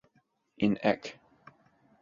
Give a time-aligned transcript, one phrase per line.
[0.57, 1.13] In Eq.